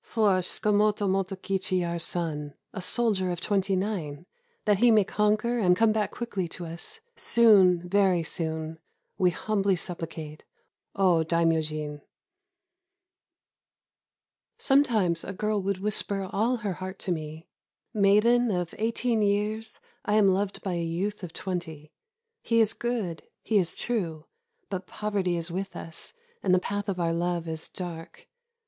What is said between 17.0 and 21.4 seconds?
me: "Maiden of eighteen years, I am loved by a youth of